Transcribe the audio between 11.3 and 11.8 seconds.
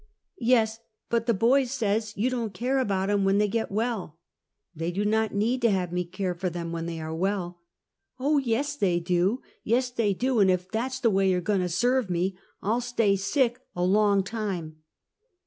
a goin' to